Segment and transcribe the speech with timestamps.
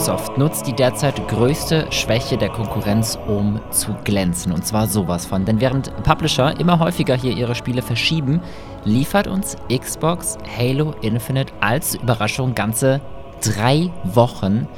[0.00, 4.50] Microsoft nutzt die derzeit größte Schwäche der Konkurrenz, um zu glänzen.
[4.50, 5.44] Und zwar sowas von.
[5.44, 8.40] Denn während Publisher immer häufiger hier ihre Spiele verschieben,
[8.86, 13.02] liefert uns Xbox Halo Infinite als Überraschung ganze
[13.42, 14.68] drei Wochen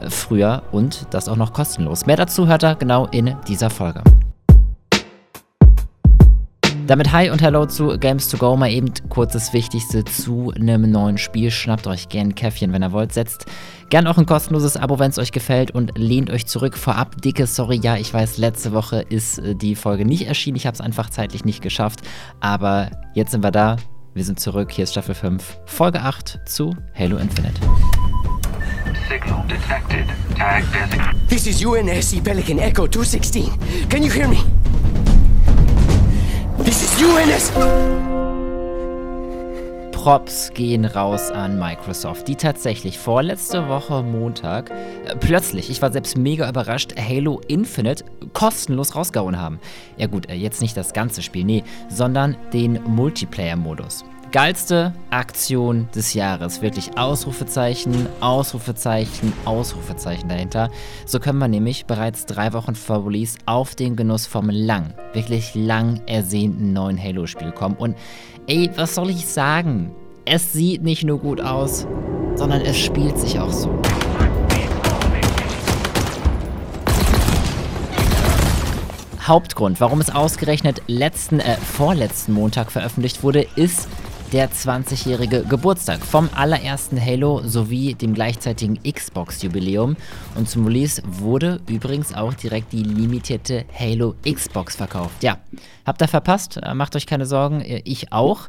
[0.00, 2.06] äh, früher und das auch noch kostenlos.
[2.06, 4.02] Mehr dazu hört er genau in dieser Folge.
[6.90, 8.56] Damit Hi und Hello zu Games to Go.
[8.56, 11.52] Mal eben kurzes Wichtigste zu einem neuen Spiel.
[11.52, 13.12] Schnappt euch gern ein Käffchen, wenn ihr wollt.
[13.12, 13.46] Setzt
[13.90, 16.76] gern auch ein kostenloses Abo, wenn es euch gefällt und lehnt euch zurück.
[16.76, 20.56] Vorab dicke Sorry, ja, ich weiß, letzte Woche ist äh, die Folge nicht erschienen.
[20.56, 22.00] Ich habe es einfach zeitlich nicht geschafft.
[22.40, 23.76] Aber jetzt sind wir da.
[24.14, 24.72] Wir sind zurück.
[24.72, 27.60] Hier ist Staffel 5, Folge 8 zu Halo Infinite.
[29.08, 30.06] Signal detected.
[30.36, 30.64] Tag.
[31.28, 33.88] This is UNSC Pelican Echo 216.
[33.88, 34.38] Can you hear me?
[37.00, 37.50] UNS.
[39.92, 46.18] Props gehen raus an Microsoft, die tatsächlich vorletzte Woche Montag äh, plötzlich, ich war selbst
[46.18, 49.60] mega überrascht, Halo Infinite kostenlos rausgehauen haben.
[49.96, 56.14] Ja gut, äh, jetzt nicht das ganze Spiel, nee, sondern den Multiplayer-Modus geilste Aktion des
[56.14, 56.62] Jahres.
[56.62, 60.70] Wirklich Ausrufezeichen, Ausrufezeichen, Ausrufezeichen dahinter.
[61.04, 65.54] So können wir nämlich bereits drei Wochen vor Release auf den Genuss vom lang, wirklich
[65.54, 67.74] lang ersehnten neuen Halo-Spiel kommen.
[67.76, 67.96] Und
[68.46, 69.92] ey, was soll ich sagen?
[70.24, 71.86] Es sieht nicht nur gut aus,
[72.36, 73.80] sondern es spielt sich auch so.
[79.22, 83.88] Hauptgrund, warum es ausgerechnet letzten, äh, vorletzten Montag veröffentlicht wurde, ist,
[84.32, 89.96] der 20-jährige Geburtstag vom allerersten Halo sowie dem gleichzeitigen Xbox-Jubiläum.
[90.36, 95.22] Und zum Release wurde übrigens auch direkt die limitierte Halo Xbox verkauft.
[95.22, 95.38] Ja,
[95.84, 96.58] habt ihr verpasst?
[96.62, 98.48] Äh, macht euch keine Sorgen, äh, ich auch.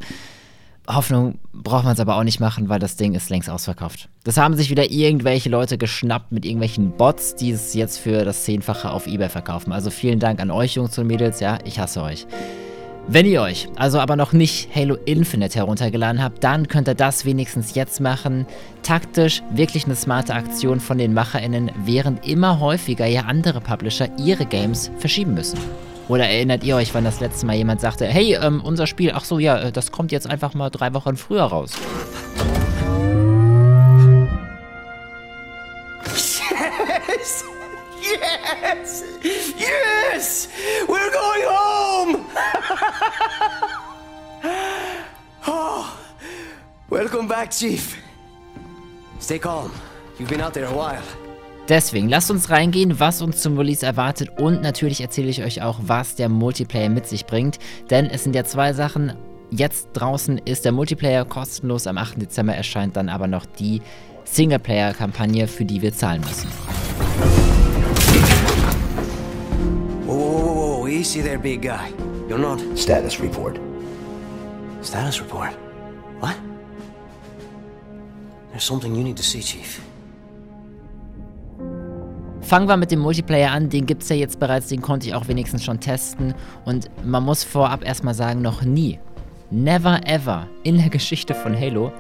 [0.88, 4.10] Hoffnung braucht man es aber auch nicht machen, weil das Ding ist längst ausverkauft.
[4.24, 8.44] Das haben sich wieder irgendwelche Leute geschnappt mit irgendwelchen Bots, die es jetzt für das
[8.44, 9.72] Zehnfache auf Ebay verkaufen.
[9.72, 11.40] Also vielen Dank an euch, Jungs und Mädels.
[11.40, 12.28] Ja, ich hasse euch.
[13.08, 17.26] Wenn ihr euch also aber noch nicht Halo Infinite heruntergeladen habt, dann könnt ihr das
[17.26, 18.46] wenigstens jetzt machen.
[18.84, 24.46] Taktisch wirklich eine smarte Aktion von den MacherInnen, während immer häufiger ja andere Publisher ihre
[24.46, 25.60] Games verschieben müssen.
[26.08, 29.26] Oder erinnert ihr euch, wann das letzte Mal jemand sagte, hey, ähm, unser Spiel, ach
[29.26, 31.72] so, ja, äh, das kommt jetzt einfach mal drei Wochen früher raus.
[46.92, 47.98] Welcome back, Chief.
[49.20, 49.72] Stay calm.
[50.20, 51.02] You've been out there a while.
[51.70, 55.80] Deswegen lasst uns reingehen, was uns zum Release erwartet und natürlich erzähle ich euch auch,
[55.84, 57.60] was der Multiplayer mit sich bringt.
[57.90, 59.14] Denn es sind ja zwei Sachen.
[59.52, 62.22] Jetzt draußen ist der Multiplayer kostenlos, am 8.
[62.22, 63.82] Dezember erscheint dann aber noch die
[64.26, 66.50] Singleplayer-Kampagne, für die wir zahlen müssen.
[70.06, 71.94] Whoa, whoa, whoa, easy there, big guy.
[72.28, 72.60] You're not.
[72.78, 73.60] Status report.
[74.82, 75.52] Status report?
[76.20, 76.36] What?
[78.62, 79.82] There's something you need to see, Chief.
[82.42, 85.16] Fangen wir mit dem Multiplayer an, den gibt es ja jetzt bereits, den konnte ich
[85.16, 86.36] auch wenigstens schon testen.
[86.64, 89.00] Und man muss vorab erstmal sagen, noch nie,
[89.50, 91.92] never ever in der Geschichte von Halo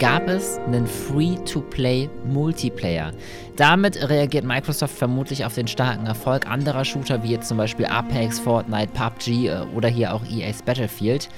[0.00, 3.12] gab es einen Free-to-Play Multiplayer.
[3.54, 8.40] Damit reagiert Microsoft vermutlich auf den starken Erfolg anderer Shooter wie jetzt zum Beispiel Apex,
[8.40, 11.28] Fortnite, PUBG äh, oder hier auch EA's Battlefield.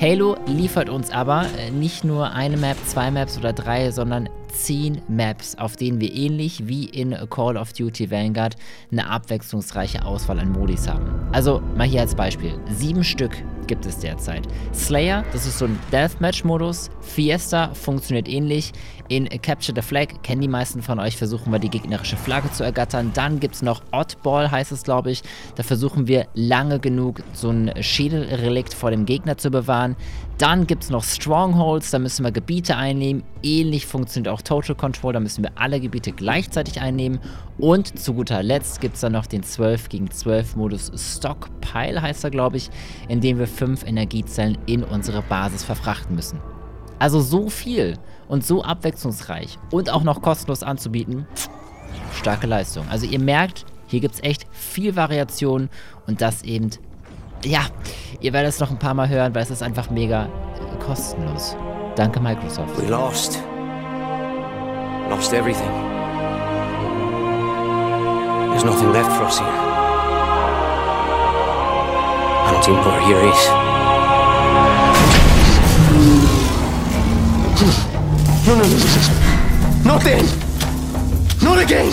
[0.00, 5.02] Halo liefert uns aber äh, nicht nur eine Map, zwei Maps oder drei, sondern 10
[5.08, 8.56] Maps, auf denen wir ähnlich wie in Call of Duty Vanguard
[8.90, 11.08] eine abwechslungsreiche Auswahl an Modis haben.
[11.32, 12.52] Also mal hier als Beispiel.
[12.68, 13.32] Sieben Stück
[13.66, 14.46] gibt es derzeit.
[14.74, 16.90] Slayer, das ist so ein Deathmatch-Modus.
[17.00, 18.72] Fiesta funktioniert ähnlich.
[19.08, 22.64] In Capture the Flag kennen die meisten von euch, versuchen wir die gegnerische Flagge zu
[22.64, 23.10] ergattern.
[23.12, 25.22] Dann gibt es noch Oddball, heißt es glaube ich.
[25.56, 29.96] Da versuchen wir lange genug so ein Schädelrelikt vor dem Gegner zu bewahren.
[30.38, 33.22] Dann gibt es noch Strongholds, da müssen wir Gebiete einnehmen.
[33.42, 37.20] Ähnlich funktioniert auch Total Control, da müssen wir alle Gebiete gleichzeitig einnehmen.
[37.58, 42.24] Und zu guter Letzt gibt es dann noch den 12 gegen 12 Modus Stockpile, heißt
[42.24, 42.70] er glaube ich,
[43.08, 46.40] in dem wir 5 Energiezellen in unsere Basis verfrachten müssen.
[46.98, 51.26] Also so viel und so abwechslungsreich und auch noch kostenlos anzubieten,
[52.14, 52.86] starke Leistung.
[52.88, 55.68] Also ihr merkt, hier gibt es echt viel Variation
[56.06, 56.70] und das eben
[57.44, 57.62] ja,
[58.20, 61.56] ihr werdet es noch ein paar Mal hören, weil es ist einfach mega äh, kostenlos.
[61.96, 62.80] Danke, Microsoft.
[62.80, 63.38] We lost.
[65.10, 65.70] Lost everything.
[68.50, 69.48] There's nothing left for us here.
[72.44, 73.48] I don't think where here is.
[78.46, 78.76] No, no, no.
[79.84, 80.24] Not then!
[81.42, 81.92] Not again!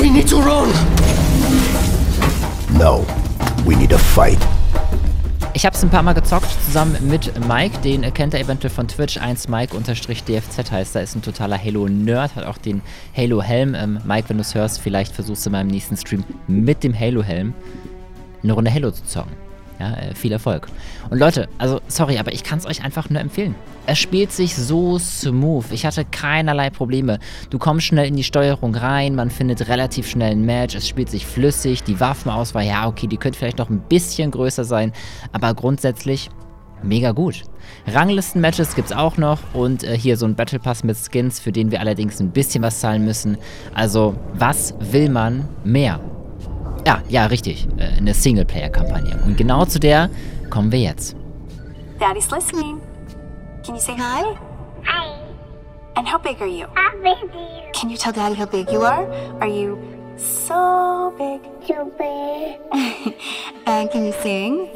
[0.00, 0.68] We need to run!
[2.76, 3.04] No,
[3.66, 4.38] we need a fight.
[5.54, 8.88] Ich habe es ein paar Mal gezockt, zusammen mit Mike, den kennt ihr eventuell von
[8.88, 12.80] Twitch, 1Mike-DFZ heißt, da ist ein totaler Halo-Nerd, hat auch den
[13.14, 13.74] Halo-Helm.
[13.74, 16.98] Ähm, Mike, wenn du es hörst, vielleicht versuchst du mal im nächsten Stream mit dem
[16.98, 17.52] Halo-Helm
[18.42, 19.41] eine Runde Halo zu zocken.
[19.82, 20.68] Ja, äh, viel Erfolg.
[21.10, 23.56] Und Leute, also sorry, aber ich kann es euch einfach nur empfehlen.
[23.84, 25.64] Es spielt sich so smooth.
[25.72, 27.18] Ich hatte keinerlei Probleme.
[27.50, 31.10] Du kommst schnell in die Steuerung rein, man findet relativ schnell ein Match, es spielt
[31.10, 34.92] sich flüssig, die Waffenauswahl, ja, okay, die könnte vielleicht noch ein bisschen größer sein,
[35.32, 36.30] aber grundsätzlich
[36.84, 37.42] mega gut.
[37.88, 41.50] Ranglisten-Matches gibt es auch noch und äh, hier so ein Battle Pass mit Skins, für
[41.50, 43.36] den wir allerdings ein bisschen was zahlen müssen.
[43.74, 45.98] Also, was will man mehr?
[46.86, 47.68] Ja, ja, richtig.
[47.78, 49.18] Äh, eine Singleplayer-Kampagne.
[49.24, 50.10] Und genau zu der
[50.50, 51.16] kommen wir jetzt.
[51.98, 52.80] Daddy's listening.
[53.64, 54.36] Can you say hi?
[54.84, 55.12] Hi.
[55.94, 56.66] And how big are you?
[56.74, 59.06] How big do you Can you tell Daddy how big you are?
[59.40, 59.78] Are you
[60.16, 61.40] so big?
[61.68, 62.58] to be?
[63.66, 64.68] And can you sing?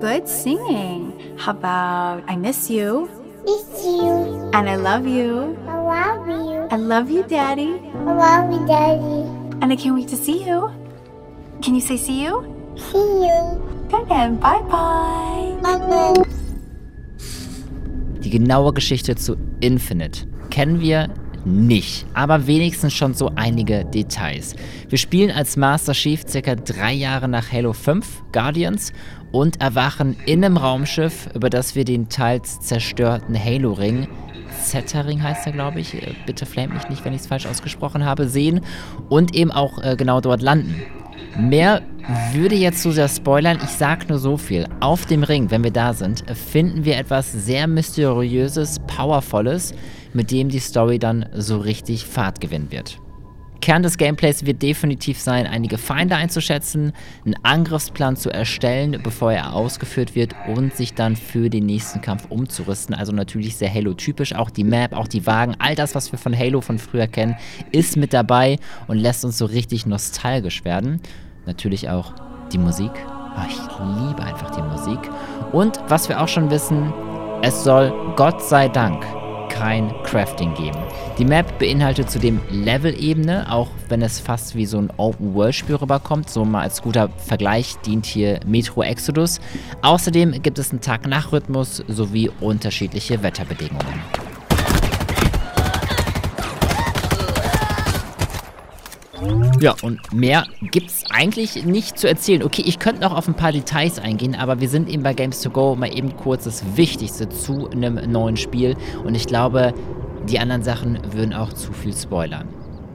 [0.00, 1.36] Good singing.
[1.36, 3.08] How about I miss you?
[3.46, 4.50] it's you.
[4.54, 5.58] And I love you.
[5.68, 6.68] I love you.
[6.70, 7.80] I love you, Daddy.
[8.06, 9.23] I love you, Daddy.
[9.64, 10.70] And I can't wait to see you.
[11.62, 12.44] Can you say see you?
[12.76, 13.86] See you.
[13.88, 15.56] Good and bye bye.
[15.62, 16.22] Bye-bye.
[18.22, 21.08] Die genaue Geschichte zu Infinite kennen wir
[21.46, 24.54] nicht, aber wenigstens schon so einige Details.
[24.90, 28.92] Wir spielen als Master Chief circa drei Jahre nach Halo 5 Guardians
[29.32, 34.08] und erwachen in einem Raumschiff, über das wir den teils zerstörten Halo-Ring
[34.64, 35.94] Zeta-Ring heißt er, glaube ich.
[35.94, 38.60] äh, Bitte flame mich nicht, wenn ich es falsch ausgesprochen habe, sehen
[39.08, 40.82] und eben auch äh, genau dort landen.
[41.38, 41.82] Mehr
[42.32, 43.58] würde jetzt zu sehr spoilern.
[43.62, 44.66] Ich sag nur so viel.
[44.80, 49.74] Auf dem Ring, wenn wir da sind, finden wir etwas sehr mysteriöses, powervolles,
[50.12, 52.98] mit dem die Story dann so richtig Fahrt gewinnen wird.
[53.64, 56.92] Kern des Gameplays wird definitiv sein, einige Feinde einzuschätzen,
[57.24, 62.26] einen Angriffsplan zu erstellen, bevor er ausgeführt wird und sich dann für den nächsten Kampf
[62.28, 62.94] umzurüsten.
[62.94, 64.34] Also natürlich sehr Halo-typisch.
[64.34, 67.36] Auch die Map, auch die Wagen, all das, was wir von Halo von früher kennen,
[67.72, 71.00] ist mit dabei und lässt uns so richtig nostalgisch werden.
[71.46, 72.12] Natürlich auch
[72.52, 72.92] die Musik.
[73.34, 75.00] Ah, ich liebe einfach die Musik.
[75.52, 76.92] Und was wir auch schon wissen,
[77.40, 79.06] es soll Gott sei Dank
[79.54, 80.78] kein Crafting geben.
[81.16, 86.28] Die Map beinhaltet zudem Level-Ebene, auch wenn es fast wie so ein Open-World-Spiel rüberkommt.
[86.28, 89.40] So mal als guter Vergleich dient hier Metro Exodus.
[89.82, 94.23] Außerdem gibt es einen Tag-Nacht-Rhythmus sowie unterschiedliche Wetterbedingungen.
[99.64, 102.42] Ja, und mehr gibt's eigentlich nicht zu erzählen.
[102.42, 105.40] Okay, ich könnte noch auf ein paar Details eingehen, aber wir sind eben bei Games
[105.40, 108.76] to Go mal eben kurz das Wichtigste zu einem neuen Spiel.
[109.04, 109.72] Und ich glaube,
[110.28, 112.46] die anderen Sachen würden auch zu viel spoilern.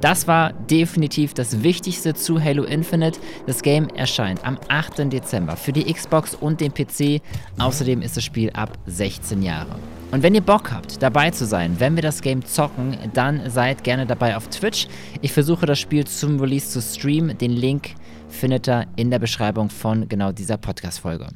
[0.02, 3.20] Das war definitiv das Wichtigste zu Halo Infinite.
[3.48, 5.12] Das Game erscheint am 8.
[5.12, 7.20] Dezember für die Xbox und den PC.
[7.58, 9.80] Außerdem ist das Spiel ab 16 Jahre.
[10.12, 13.84] Und wenn ihr Bock habt, dabei zu sein, wenn wir das Game zocken, dann seid
[13.84, 14.88] gerne dabei auf Twitch.
[15.22, 17.38] Ich versuche das Spiel zum Release zu streamen.
[17.38, 17.92] Den Link
[18.28, 21.28] findet ihr in der Beschreibung von genau dieser Podcast-Folge.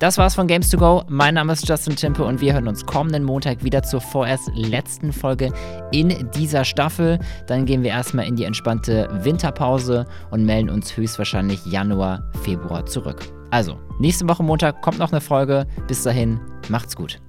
[0.00, 1.04] Das war's von Games to Go.
[1.08, 5.10] Mein Name ist Justin Timpe und wir hören uns kommenden Montag wieder zur vorerst letzten
[5.12, 5.50] Folge
[5.92, 7.18] in dieser Staffel.
[7.46, 13.33] Dann gehen wir erstmal in die entspannte Winterpause und melden uns höchstwahrscheinlich Januar, Februar zurück.
[13.50, 15.66] Also, nächste Woche Montag kommt noch eine Folge.
[15.86, 17.20] Bis dahin, macht's gut.